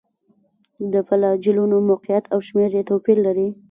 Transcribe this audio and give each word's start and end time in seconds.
د 0.93 0.95
فلاجیلونو 1.07 1.77
موقعیت 1.89 2.25
او 2.33 2.39
شمېر 2.47 2.71
یې 2.77 2.83
توپیر 2.89 3.17
لري. 3.25 3.47